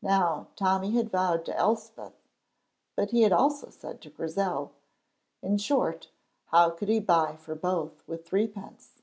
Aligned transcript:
Now, 0.00 0.46
Tommy 0.56 0.92
had 0.92 1.10
vowed 1.10 1.44
to 1.44 1.54
Elspeth 1.54 2.14
But 2.96 3.10
he 3.10 3.20
had 3.20 3.32
also 3.32 3.68
said 3.68 4.00
to 4.00 4.08
Grizel 4.08 4.72
In 5.42 5.58
short, 5.58 6.08
how 6.46 6.70
could 6.70 6.88
he 6.88 7.00
buy 7.00 7.36
for 7.36 7.54
both 7.54 8.02
with 8.08 8.26
threepence? 8.26 9.02